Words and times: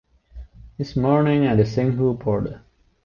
This 0.79 0.95
morning 0.95 1.45
at 1.45 1.57
the 1.57 1.63
Singhu 1.63 2.17
Border. 2.17 2.61